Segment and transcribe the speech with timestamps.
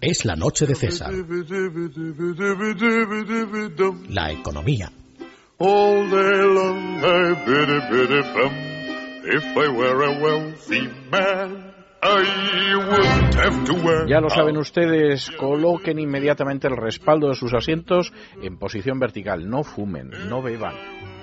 [0.00, 1.12] Es la noche de César.
[4.08, 4.92] La economía.
[5.58, 8.52] All day long I biddy biddy bum.
[9.22, 14.08] If I were a wealthy man, I wouldn't have to wear.
[14.08, 18.10] Ya lo saben ustedes, coloquen inmediatamente el respaldo de sus asientos
[18.42, 19.50] en posición vertical.
[19.50, 20.74] No fumen, no beban.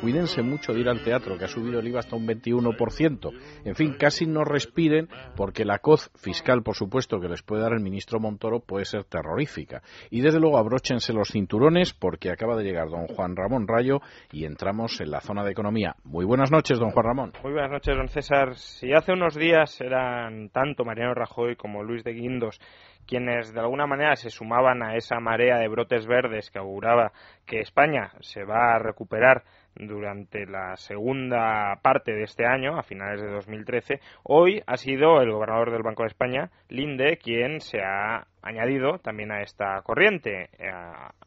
[0.02, 3.32] Cuídense mucho de ir al teatro, que ha subido el IVA hasta un 21%.
[3.66, 7.74] En fin, casi no respiren, porque la coz fiscal, por supuesto, que les puede dar
[7.74, 9.82] el ministro Montoro puede ser terrorífica.
[10.12, 14.46] Y desde luego abróchense los cinturones, porque acaba de llegar don Juan Ramón Rayo y
[14.46, 15.96] entramos en la zona de economía.
[16.04, 17.34] Muy buenas noches, don Juan Ramón.
[17.44, 18.56] Muy buenas noches, don César.
[18.56, 22.60] Si hace unos días eran tanto Mariano Rajoy como Luis de Guindos
[23.08, 27.14] quienes de alguna manera se sumaban a esa marea de brotes verdes que auguraba
[27.46, 29.44] que España se va a recuperar
[29.80, 35.32] durante la segunda parte de este año, a finales de 2013, hoy ha sido el
[35.32, 40.50] gobernador del Banco de España, Linde, quien se ha añadido también a esta corriente.
[40.58, 40.72] Eh,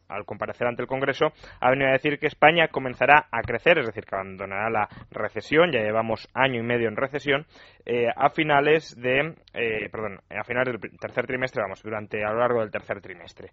[0.07, 3.85] al comparecer ante el Congreso, ha venido a decir que España comenzará a crecer, es
[3.85, 7.45] decir, que abandonará la recesión, ya llevamos año y medio en recesión,
[7.85, 12.39] eh, a finales de, eh, perdón, a finales del tercer trimestre, vamos, durante a lo
[12.39, 13.51] largo del tercer trimestre.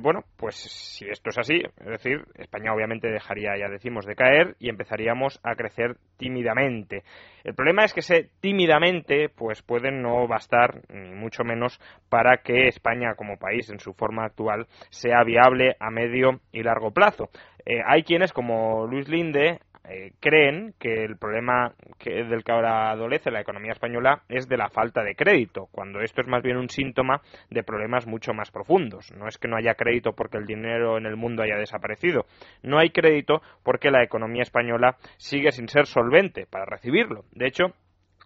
[0.00, 4.56] bueno, pues si esto es así, es decir, España obviamente dejaría, ya decimos, de caer
[4.58, 7.04] y empezaríamos a crecer tímidamente.
[7.44, 12.45] El problema es que ese tímidamente, pues puede no bastar, ni mucho menos, para que
[12.52, 17.30] España como país en su forma actual sea viable a medio y largo plazo.
[17.64, 22.90] Eh, hay quienes, como Luis Linde, eh, creen que el problema que, del que ahora
[22.90, 26.56] adolece la economía española es de la falta de crédito, cuando esto es más bien
[26.56, 29.12] un síntoma de problemas mucho más profundos.
[29.12, 32.26] No es que no haya crédito porque el dinero en el mundo haya desaparecido,
[32.62, 37.24] no hay crédito porque la economía española sigue sin ser solvente para recibirlo.
[37.30, 37.72] De hecho,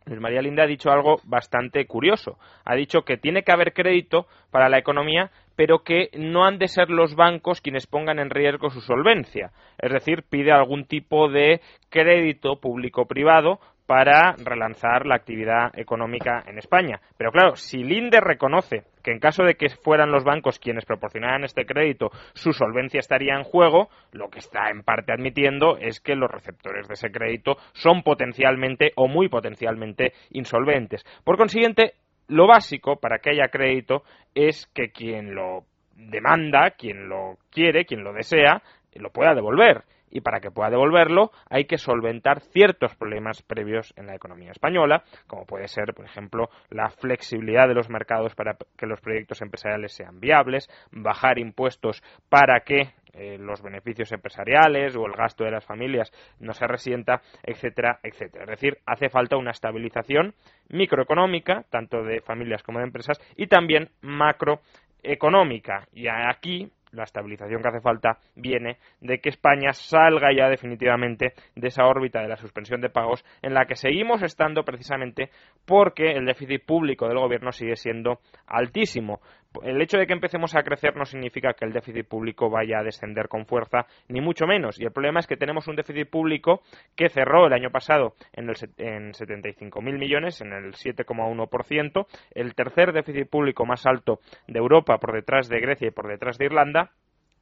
[0.07, 2.39] María Linda ha dicho algo bastante curioso.
[2.65, 6.69] Ha dicho que tiene que haber crédito para la economía, pero que no han de
[6.69, 9.53] ser los bancos quienes pongan en riesgo su solvencia.
[9.79, 11.61] Es decir, pide algún tipo de
[11.91, 17.01] crédito público-privado para relanzar la actividad económica en España.
[17.17, 21.43] Pero claro, si Linde reconoce que en caso de que fueran los bancos quienes proporcionaran
[21.43, 26.15] este crédito, su solvencia estaría en juego, lo que está en parte admitiendo es que
[26.15, 31.05] los receptores de ese crédito son potencialmente o muy potencialmente insolventes.
[31.25, 31.95] Por consiguiente,
[32.29, 34.05] lo básico para que haya crédito
[34.37, 35.65] es que quien lo
[35.97, 38.63] demanda, quien lo quiere, quien lo desea,
[38.95, 44.07] lo pueda devolver y para que pueda devolverlo hay que solventar ciertos problemas previos en
[44.07, 48.87] la economía española, como puede ser, por ejemplo, la flexibilidad de los mercados para que
[48.87, 55.13] los proyectos empresariales sean viables, bajar impuestos para que eh, los beneficios empresariales o el
[55.13, 58.45] gasto de las familias no se resienta, etcétera, etcétera.
[58.45, 60.35] Es decir, hace falta una estabilización
[60.69, 65.89] microeconómica, tanto de familias como de empresas, y también macroeconómica.
[65.93, 71.69] Y aquí la estabilización que hace falta viene de que España salga ya definitivamente de
[71.69, 75.31] esa órbita de la suspensión de pagos en la que seguimos estando precisamente
[75.67, 79.21] porque el déficit público del gobierno sigue siendo altísimo
[79.63, 82.83] el hecho de que empecemos a crecer no significa que el déficit público vaya a
[82.83, 84.81] descender con fuerza, ni mucho menos.
[84.81, 86.63] Y el problema es que tenemos un déficit público
[86.97, 92.93] que cerró el año pasado en, el, en 75.000 millones, en el 7,1%, el tercer
[92.93, 96.93] déficit público más alto de Europa por detrás de Grecia y por detrás de Irlanda,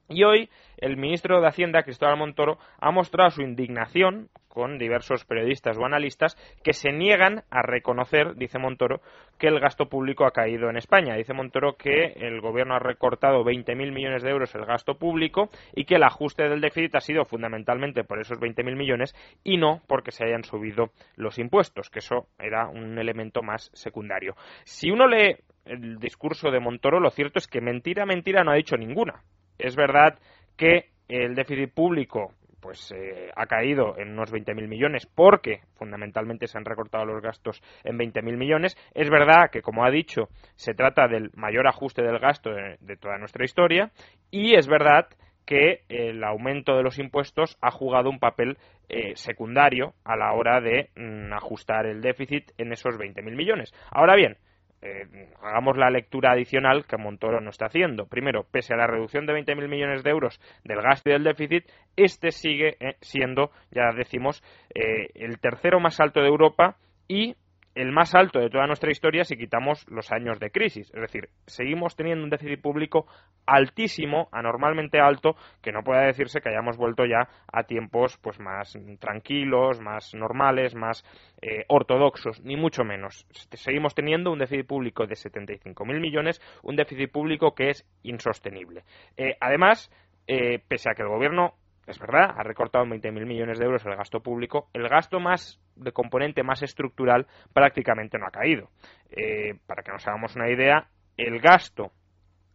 [0.09, 0.49] y hoy
[0.79, 6.37] el ministro de Hacienda, Cristóbal Montoro, ha mostrado su indignación con diversos periodistas o analistas
[6.65, 9.01] que se niegan a reconocer, dice Montoro,
[9.39, 11.15] que el gasto público ha caído en España.
[11.15, 15.85] Dice Montoro que el gobierno ha recortado 20.000 millones de euros el gasto público y
[15.85, 19.15] que el ajuste del déficit ha sido fundamentalmente por esos 20.000 millones
[19.45, 24.35] y no porque se hayan subido los impuestos, que eso era un elemento más secundario.
[24.65, 25.37] Si uno lee
[25.67, 29.23] el discurso de Montoro, lo cierto es que mentira, mentira no ha dicho ninguna
[29.59, 30.19] es verdad
[30.57, 36.59] que el déficit público pues eh, ha caído en unos 20.000 millones porque fundamentalmente se
[36.59, 38.77] han recortado los gastos en 20.000 millones.
[38.95, 43.19] Es verdad que, como ha dicho, se trata del mayor ajuste del gasto de, toda
[43.19, 43.91] nuestra historia
[44.31, 45.07] y es verdad
[45.47, 48.59] que el aumento de los impuestos ha jugado un papel
[48.89, 53.73] eh, secundario a la hora de mm, ajustar el déficit en esos 20.000 millones.
[53.91, 54.37] Ahora bien,
[54.81, 58.07] eh, hagamos la lectura adicional que Montoro no está haciendo.
[58.07, 61.65] Primero, pese a la reducción de 20.000 millones de euros del gasto y del déficit,
[61.97, 64.43] este sigue eh, siendo, ya decimos,
[64.75, 66.77] eh, el tercero más alto de Europa
[67.09, 67.35] y
[67.79, 70.93] el más alto de toda nuestra historia si quitamos los años de crisis.
[70.93, 73.07] Es decir, seguimos teniendo un déficit público
[73.47, 78.77] altísimo, anormalmente alto, que no puede decirse que hayamos vuelto ya a tiempos pues más
[78.99, 81.05] tranquilos, más normales, más
[81.41, 83.25] eh, ortodoxos, ni mucho menos.
[83.53, 88.83] Seguimos teniendo un déficit público de 75.000 millones, un déficit público que es insostenible.
[89.17, 89.89] Eh, además,
[90.27, 91.55] eh, pese a que el gobierno
[91.89, 94.69] es verdad, ha recortado en 20.000 millones de euros el gasto público.
[94.75, 98.69] El gasto más de componente más estructural prácticamente no ha caído.
[99.11, 101.93] Eh, para que nos hagamos una idea, el gasto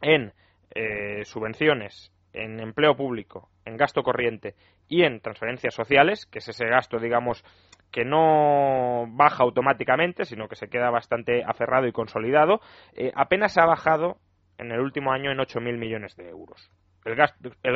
[0.01, 0.33] en
[0.75, 4.53] eh, subvenciones, en empleo público, en gasto corriente
[4.87, 7.43] y en transferencias sociales, que es ese gasto, digamos,
[7.91, 12.59] que no baja automáticamente, sino que se queda bastante aferrado y consolidado,
[12.93, 14.17] eh, apenas ha bajado
[14.59, 16.69] en el último año en 8.000 millones de euros.
[17.05, 17.15] El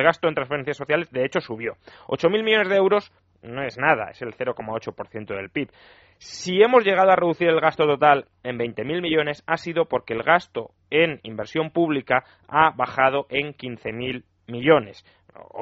[0.02, 1.74] gasto, en transferencias sociales, de hecho, subió.
[2.08, 5.70] 8.000 millones de euros no es nada, es el 0,8% del PIB.
[6.18, 10.24] Si hemos llegado a reducir el gasto total en 20.000 millones, ha sido porque el
[10.24, 15.04] gasto en inversión pública ha bajado en 15.000 millones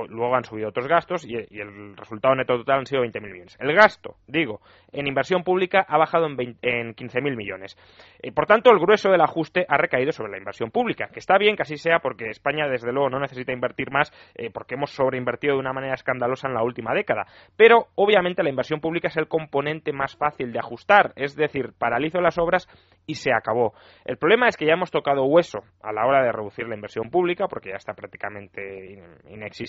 [0.08, 3.56] luego han subido otros gastos y, el resultado neto total han sido 20.000 millones.
[3.60, 4.60] El gasto, digo,
[4.92, 7.76] en inversión pública ha bajado en, en 15.000 millones.
[8.22, 11.38] Eh, por tanto, el grueso del ajuste ha recaído sobre la inversión pública, que está
[11.38, 14.90] bien que así sea porque España, desde luego, no necesita invertir más eh, porque hemos
[14.90, 17.26] sobreinvertido de una manera escandalosa en la última década.
[17.56, 22.20] Pero, obviamente, la inversión pública es el componente más fácil de ajustar, es decir, paralizo
[22.20, 22.68] las obras
[23.06, 23.74] y se acabó.
[24.04, 27.10] El problema es que ya hemos tocado hueso a la hora de reducir la inversión
[27.10, 29.65] pública porque ya está prácticamente inexistente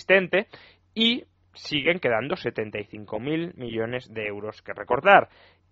[0.94, 5.30] y siguen quedando 75.000 millones de euros que recortar.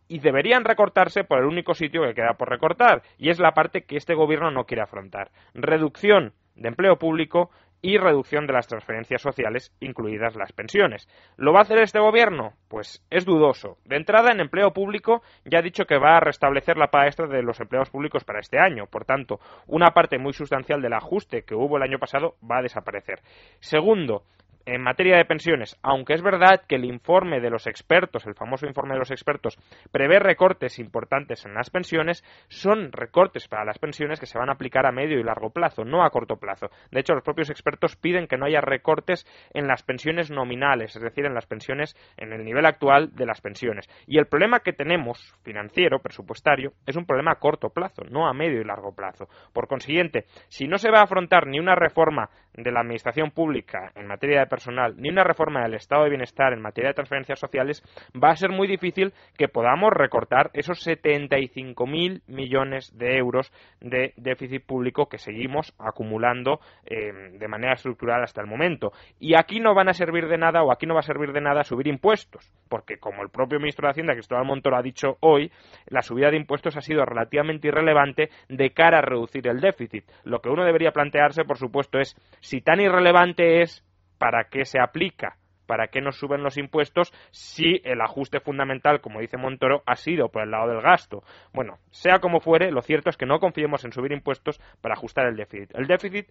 [0.08, 3.84] Y deberían recortarse por el único sitio que queda por recortar, y es la parte
[3.86, 5.32] que este gobierno no quiere afrontar.
[5.54, 7.50] Reducción de empleo público
[7.82, 11.08] y reducción de las transferencias sociales, incluidas las pensiones.
[11.38, 12.54] ¿Lo va a hacer este gobierno?
[12.68, 13.78] Pues es dudoso.
[13.86, 17.28] De entrada, en empleo público ya ha dicho que va a restablecer la paga extra
[17.28, 18.88] de los empleados públicos para este año.
[18.88, 22.64] Por tanto, una parte muy sustancial del ajuste que hubo el año pasado va a
[22.64, 23.22] desaparecer.
[23.60, 24.24] Segundo,
[24.66, 28.66] en materia de pensiones, aunque es verdad que el informe de los expertos, el famoso
[28.66, 29.58] informe de los expertos,
[29.92, 34.54] prevé recortes importantes en las pensiones, son recortes para las pensiones que se van a
[34.54, 36.70] aplicar a medio y largo plazo, no a corto plazo.
[36.92, 41.02] De hecho, los propios expertos piden que no haya recortes en las pensiones nominales, es
[41.02, 43.88] decir, en las pensiones, en el nivel actual de las pensiones.
[44.08, 48.34] Y el problema que tenemos, financiero, presupuestario, es un problema a corto plazo, no a
[48.34, 49.28] medio y largo plazo.
[49.54, 53.92] Por consiguiente, si no se va a afrontar ni una reforma de la administración pública
[53.96, 57.40] en materia de personal ni una reforma del estado de bienestar en materia de transferencias
[57.40, 57.84] sociales,
[58.16, 64.66] va a ser muy difícil que podamos recortar esos 75.000 millones de euros de déficit
[64.66, 68.94] público que seguimos acumulando eh, de manera estructural hasta el momento.
[69.20, 71.42] Y aquí no van a servir de nada o aquí no va a servir de
[71.42, 75.52] nada subir impuestos, porque como el propio ministro de Hacienda, Cristóbal Montoro, ha dicho hoy,
[75.88, 80.06] la subida de impuestos ha sido relativamente irrelevante de cara a reducir el déficit.
[80.24, 83.84] Lo que uno debería plantearse, por supuesto, es si tan irrelevante es,
[84.18, 85.38] ¿para qué se aplica?
[85.66, 90.30] ¿Para qué nos suben los impuestos si el ajuste fundamental, como dice Montoro, ha sido
[90.30, 91.24] por el lado del gasto?
[91.54, 95.26] Bueno, sea como fuere, lo cierto es que no confiemos en subir impuestos para ajustar
[95.26, 95.74] el déficit.
[95.74, 96.28] El déficit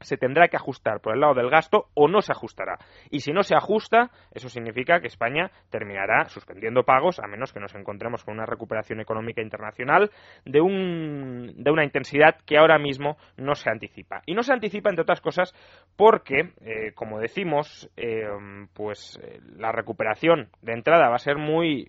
[0.00, 2.78] se tendrá que ajustar por el lado del gasto o no se ajustará.
[3.10, 7.60] Y si no se ajusta, eso significa que España terminará suspendiendo pagos a menos que
[7.60, 10.10] nos encontremos con una recuperación económica internacional
[10.44, 14.22] de, un, de una intensidad que ahora mismo no se anticipa.
[14.26, 15.54] Y no se anticipa, entre otras cosas,
[15.96, 18.28] porque, eh, como decimos, eh,
[18.74, 21.88] pues eh, la recuperación de entrada va a ser muy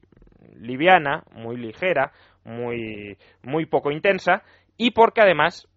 [0.55, 2.11] liviana, muy ligera,
[2.43, 4.43] muy, muy poco intensa
[4.77, 5.67] y porque además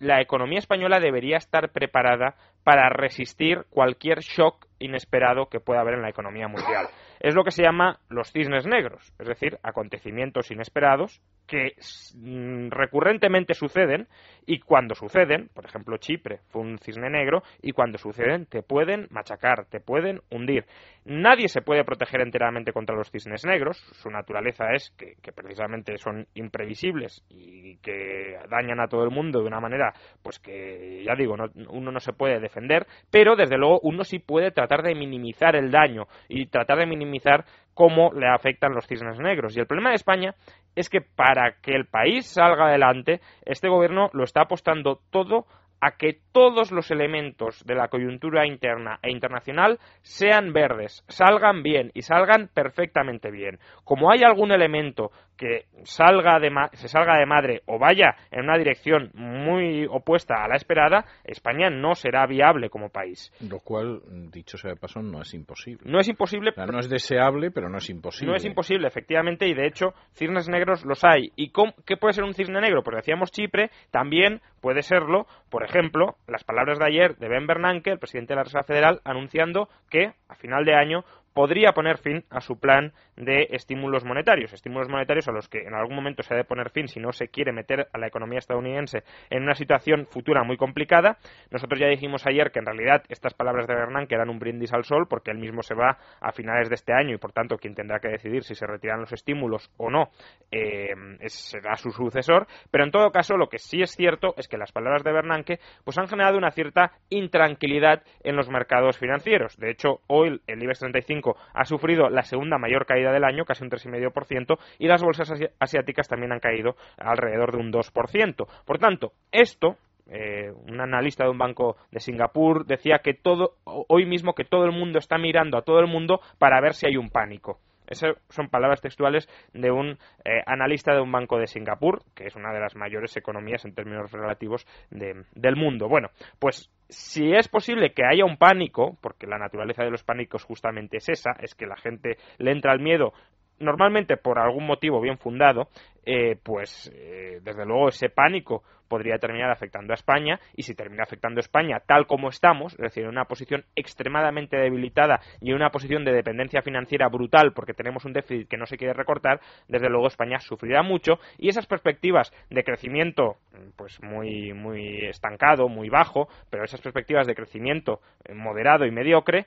[0.00, 2.34] la economía española debería estar preparada
[2.64, 6.88] para resistir cualquier shock inesperado que pueda haber en la economía mundial.
[7.20, 11.74] Es lo que se llama los cisnes negros, es decir, acontecimientos inesperados que
[12.14, 14.06] mm, recurrentemente suceden
[14.46, 19.08] y cuando suceden, por ejemplo Chipre fue un cisne negro, y cuando suceden te pueden
[19.10, 20.64] machacar, te pueden hundir.
[21.04, 26.26] Nadie se puede proteger enteramente contra los cisnes negros, su naturaleza es que, precisamente son
[26.34, 29.92] imprevisibles y que dañan a todo el mundo de una manera,
[30.22, 31.34] pues que ya digo,
[31.70, 35.70] uno no se puede defender, pero desde luego uno sí puede tratar de minimizar el
[35.70, 39.56] daño y tratar de minimizar cómo le afectan los cisnes negros.
[39.56, 40.34] Y el problema de España
[40.74, 45.46] es que para que el país salga adelante, este gobierno lo está apostando todo
[45.80, 51.90] a que todos los elementos de la coyuntura interna e internacional sean verdes, salgan bien
[51.94, 53.58] y salgan perfectamente bien.
[53.84, 55.10] Como hay algún elemento
[55.40, 60.48] que salga de se salga de madre o vaya en una dirección muy opuesta a
[60.48, 63.32] la esperada, España no será viable como país.
[63.40, 65.90] Lo cual, dicho sea de paso, no es imposible.
[65.90, 66.52] No es imposible.
[66.54, 68.30] no es deseable, pero no es imposible.
[68.30, 71.32] No es imposible, efectivamente, y de hecho, cisnes negros los hay.
[71.36, 71.50] ¿Y
[71.86, 72.82] qué puede ser un cisne negro?
[72.82, 77.92] Pues decíamos Chipre, también puede serlo, por ejemplo, las palabras de ayer de Ben Bernanke,
[77.92, 82.24] el presidente de la Reserva Federal, anunciando que a final de año podría poner fin
[82.30, 86.34] a su plan de estímulos monetarios, estímulos monetarios a los que en algún momento se
[86.34, 89.54] ha de poner fin si no se quiere meter a la economía estadounidense en una
[89.54, 91.18] situación futura muy complicada.
[91.50, 94.84] Nosotros ya dijimos ayer que en realidad estas palabras de Bernanke eran un brindis al
[94.84, 97.74] sol porque él mismo se va a finales de este año y por tanto quien
[97.74, 100.10] tendrá que decidir si se retiran los estímulos o no
[100.50, 100.94] eh,
[101.26, 102.46] será su sucesor.
[102.70, 105.60] Pero en todo caso lo que sí es cierto es que las palabras de Bernanke
[105.84, 109.56] pues han generado una cierta intranquilidad en los mercados financieros.
[109.58, 111.19] De hecho hoy el IBEX 35
[111.54, 116.08] ha sufrido la segunda mayor caída del año, casi un 3,5%, y las bolsas asiáticas
[116.08, 118.46] también han caído alrededor de un 2%.
[118.64, 119.76] Por tanto, esto
[120.12, 124.64] eh, un analista de un banco de Singapur decía que todo hoy mismo que todo
[124.64, 127.60] el mundo está mirando a todo el mundo para ver si hay un pánico.
[127.90, 132.36] Esas son palabras textuales de un eh, analista de un banco de Singapur, que es
[132.36, 135.88] una de las mayores economías en términos relativos del mundo.
[135.88, 140.44] Bueno, pues si es posible que haya un pánico, porque la naturaleza de los pánicos
[140.44, 143.12] justamente es esa, es que la gente le entra al miedo
[143.60, 145.68] normalmente por algún motivo bien fundado,
[146.04, 151.04] eh, pues eh, desde luego ese pánico podría terminar afectando a España y si termina
[151.04, 155.56] afectando a España tal como estamos, es decir, en una posición extremadamente debilitada y en
[155.56, 159.40] una posición de dependencia financiera brutal porque tenemos un déficit que no se quiere recortar,
[159.68, 163.36] desde luego España sufrirá mucho y esas perspectivas de crecimiento
[163.76, 169.46] pues muy muy estancado, muy bajo, pero esas perspectivas de crecimiento eh, moderado y mediocre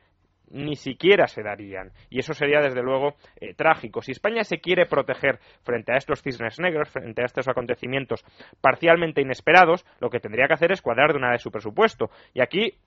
[0.54, 1.92] ni siquiera se darían.
[2.10, 4.02] Y eso sería, desde luego, eh, trágico.
[4.02, 8.24] Si España se quiere proteger frente a estos cisnes negros, frente a estos acontecimientos
[8.62, 12.10] parcialmente inesperados, lo que tendría que hacer es cuadrar de una vez su presupuesto.
[12.34, 12.78] Y aquí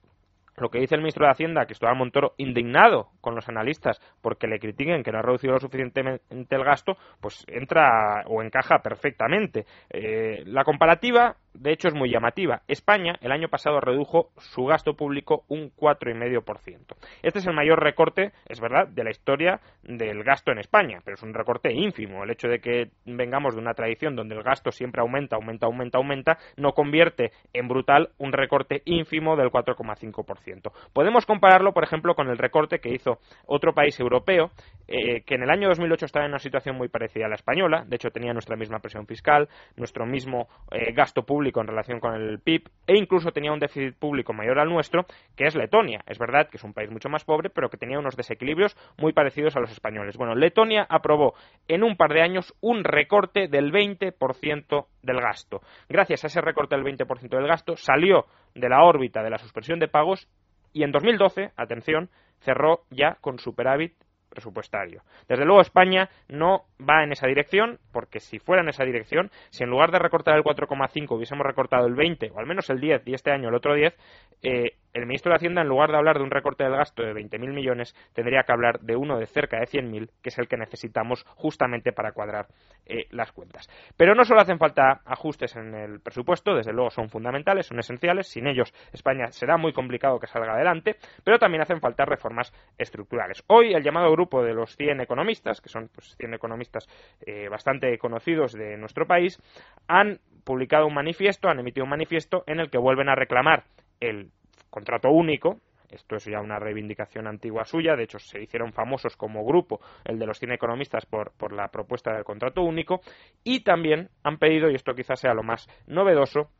[0.57, 4.59] lo que dice el ministro de Hacienda, Cristóbal Montoro, indignado con los analistas porque le
[4.59, 9.65] critiquen que no ha reducido lo suficientemente el gasto, pues entra o encaja perfectamente.
[9.91, 12.61] Eh, la comparativa de hecho es muy llamativa.
[12.67, 16.95] España el año pasado redujo su gasto público un 4,5%.
[17.23, 21.15] Este es el mayor recorte, es verdad, de la historia del gasto en España, pero
[21.15, 22.23] es un recorte ínfimo.
[22.23, 25.97] El hecho de que vengamos de una tradición donde el gasto siempre aumenta, aumenta, aumenta,
[25.97, 30.71] aumenta, no convierte en brutal un recorte ínfimo del 4,5%.
[30.93, 34.51] Podemos compararlo, por ejemplo, con el recorte que hizo otro país europeo,
[34.87, 37.83] eh, que en el año 2008 estaba en una situación muy parecida a la española,
[37.87, 42.13] de hecho tenía nuestra misma presión fiscal, nuestro mismo eh, gasto público en relación con
[42.13, 46.03] el PIB e incluso tenía un déficit público mayor al nuestro, que es Letonia.
[46.07, 49.13] Es verdad que es un país mucho más pobre, pero que tenía unos desequilibrios muy
[49.13, 50.17] parecidos a los españoles.
[50.17, 51.33] Bueno, Letonia aprobó
[51.67, 55.61] en un par de años un recorte del 20% del gasto.
[55.89, 58.25] Gracias a ese recorte del 20% del gasto salió
[58.55, 60.27] de la órbita de la suspensión de pagos
[60.73, 63.93] y en 2012, atención, cerró ya con superávit
[64.29, 65.01] presupuestario.
[65.27, 69.63] Desde luego España no va en esa dirección, porque si fuera en esa dirección, si
[69.63, 73.07] en lugar de recortar el 4,5 hubiésemos recortado el 20 o al menos el 10
[73.07, 73.95] y este año el otro 10,
[74.43, 77.13] eh, el ministro de Hacienda, en lugar de hablar de un recorte del gasto de
[77.13, 80.57] 20.000 millones, tendría que hablar de uno de cerca de 100.000, que es el que
[80.57, 82.47] necesitamos justamente para cuadrar
[82.85, 83.69] eh, las cuentas.
[83.95, 88.27] Pero no solo hacen falta ajustes en el presupuesto, desde luego son fundamentales, son esenciales,
[88.27, 93.43] sin ellos España será muy complicado que salga adelante, pero también hacen falta reformas estructurales.
[93.47, 96.87] Hoy el llamado grupo de los 100 economistas, que son pues, 100 economistas
[97.21, 99.39] eh, bastante conocidos de nuestro país,
[99.87, 103.65] han publicado un manifiesto, han emitido un manifiesto en el que vuelven a reclamar
[103.99, 104.31] el
[104.77, 109.43] contrato único, esto es ya una reivindicación antigua suya, de hecho se hicieron famosos como
[109.43, 113.01] grupo el de los cine economistas por, por la propuesta del contrato único,
[113.43, 116.51] y también han pedido, y esto quizás sea lo más novedoso,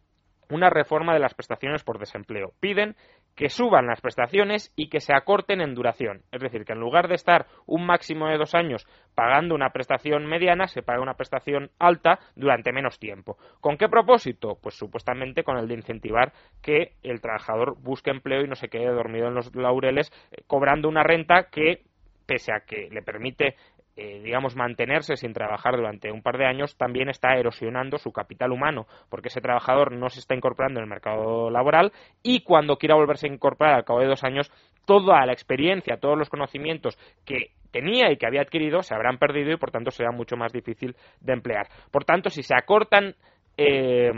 [0.50, 2.54] una reforma de las prestaciones por desempleo.
[2.60, 2.96] Piden
[3.38, 6.24] que suban las prestaciones y que se acorten en duración.
[6.32, 10.26] Es decir, que en lugar de estar un máximo de dos años pagando una prestación
[10.26, 13.38] mediana, se paga una prestación alta durante menos tiempo.
[13.62, 14.58] ¿Con qué propósito?
[14.60, 18.88] Pues supuestamente con el de incentivar que el trabajador busque empleo y no se quede
[18.88, 21.84] dormido en los laureles eh, cobrando una renta que
[22.26, 23.56] pese a que le permite
[24.00, 28.52] eh, digamos, mantenerse sin trabajar durante un par de años, también está erosionando su capital
[28.52, 32.94] humano, porque ese trabajador no se está incorporando en el mercado laboral y cuando quiera
[32.94, 34.52] volverse a incorporar al cabo de dos años,
[34.86, 39.52] toda la experiencia, todos los conocimientos que tenía y que había adquirido se habrán perdido
[39.52, 41.68] y por tanto será mucho más difícil de emplear.
[41.92, 43.16] Por tanto, si se acortan
[43.58, 44.12] eh,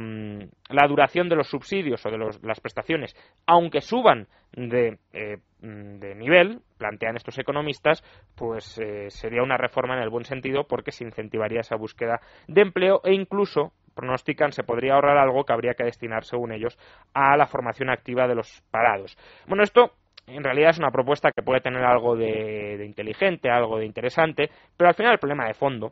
[0.70, 3.16] la duración de los subsidios o de las prestaciones,
[3.46, 8.04] aunque suban de, eh, de, nivel, plantean estos economistas,
[8.36, 12.62] pues eh, sería una reforma en el buen sentido porque se incentivaría esa búsqueda de
[12.62, 16.78] empleo e incluso pronostican se podría ahorrar algo que habría que destinar, según ellos,
[17.14, 19.18] a la formación activa de los parados.
[19.48, 19.94] Bueno, esto
[20.28, 24.90] en realidad es una propuesta que puede tener algo de, inteligente, algo de interesante, pero
[24.90, 25.92] al final el problema de fondo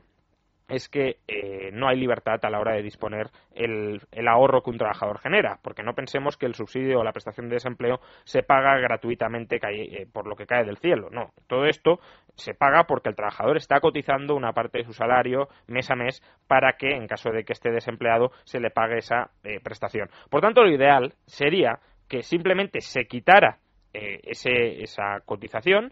[0.68, 4.78] es que eh, no hay libertad a la hora de disponer el, ahorro que un
[4.78, 8.78] trabajador genera, porque no pensemos que el subsidio o la prestación de desempleo se paga
[8.78, 11.10] gratuitamente eh, por lo que cae del cielo.
[11.10, 12.00] No, todo esto
[12.36, 16.22] se paga porque el trabajador está cotizando una parte de su salario mes a mes
[16.48, 20.10] para que, en caso de que esté desempleado, se le pague esa eh, prestación.
[20.30, 23.60] Por tanto, lo ideal sería que simplemente se quitara
[23.94, 25.92] esa cotización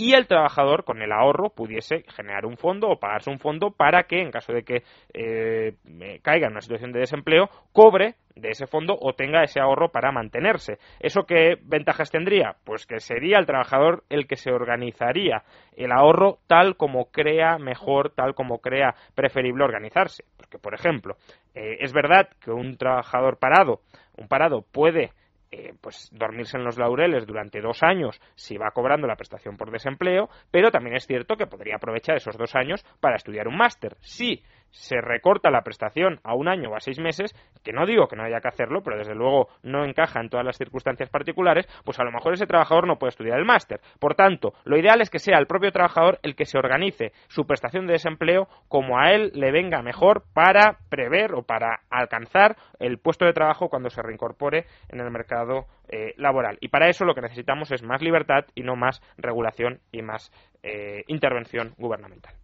[0.00, 4.04] y el trabajador con el ahorro pudiese generar un fondo o pagarse un fondo para
[4.04, 5.74] que en caso de que eh,
[6.22, 10.10] caiga en una situación de desempleo cobre de ese fondo o tenga ese ahorro para
[10.10, 10.78] mantenerse.
[11.00, 12.56] ¿Eso qué ventajas tendría?
[12.64, 15.42] Pues que sería el trabajador el que se organizaría
[15.76, 20.24] el ahorro tal como crea mejor, tal como crea preferible organizarse.
[20.38, 21.16] Porque, por ejemplo,
[21.54, 23.82] eh, es verdad que un trabajador parado,
[24.16, 25.10] un parado puede
[25.50, 29.70] eh, pues dormirse en los laureles durante dos años si va cobrando la prestación por
[29.70, 33.96] desempleo, pero también es cierto que podría aprovechar esos dos años para estudiar un máster.
[34.00, 37.34] Sí, se recorta la prestación a un año o a seis meses,
[37.64, 40.46] que no digo que no haya que hacerlo, pero desde luego no encaja en todas
[40.46, 43.80] las circunstancias particulares, pues a lo mejor ese trabajador no puede estudiar el máster.
[43.98, 47.46] Por tanto, lo ideal es que sea el propio trabajador el que se organice su
[47.46, 52.98] prestación de desempleo como a él le venga mejor para prever o para alcanzar el
[52.98, 56.58] puesto de trabajo cuando se reincorpore en el mercado eh, laboral.
[56.60, 60.32] Y para eso lo que necesitamos es más libertad y no más regulación y más
[60.62, 62.39] eh, intervención gubernamental.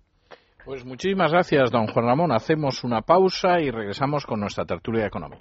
[0.67, 2.33] Pues muchísimas gracias, don Juan Ramón.
[2.33, 5.39] Hacemos una pausa y regresamos con nuestra tertulia de economía.